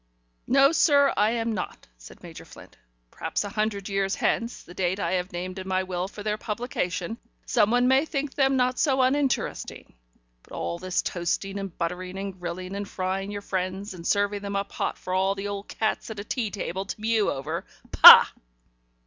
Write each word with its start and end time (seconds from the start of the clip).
"No, 0.47 0.71
sir, 0.71 1.13
I 1.15 1.29
am 1.33 1.53
not," 1.53 1.85
said 1.99 2.23
Major 2.23 2.43
Flint. 2.43 2.75
"Perhaps 3.11 3.43
a 3.43 3.49
hundred 3.49 3.87
years 3.87 4.15
hence 4.15 4.63
the 4.63 4.73
date 4.73 4.99
I 4.99 5.11
have 5.11 5.31
named 5.31 5.59
in 5.59 5.67
my 5.67 5.83
will 5.83 6.07
for 6.07 6.23
their 6.23 6.39
publication 6.39 7.19
someone 7.45 7.87
may 7.87 8.05
think 8.05 8.33
them 8.33 8.57
not 8.57 8.79
so 8.79 9.03
uninteresting. 9.03 9.93
But 10.41 10.53
all 10.53 10.79
this 10.79 11.03
toasting 11.03 11.59
and 11.59 11.77
buttering 11.77 12.17
and 12.17 12.39
grilling 12.39 12.75
and 12.75 12.89
frying 12.89 13.29
your 13.29 13.43
friends, 13.43 13.93
and 13.93 14.07
serving 14.07 14.41
them 14.41 14.55
up 14.55 14.71
hot 14.71 14.97
for 14.97 15.13
all 15.13 15.35
the 15.35 15.47
old 15.49 15.67
cats 15.67 16.09
at 16.09 16.19
a 16.19 16.23
tea 16.23 16.49
table 16.49 16.83
to 16.85 16.99
mew 16.99 17.29
over 17.29 17.63
Pah!" 17.91 18.25